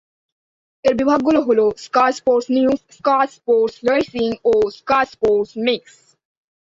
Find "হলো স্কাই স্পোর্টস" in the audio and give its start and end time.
1.41-2.47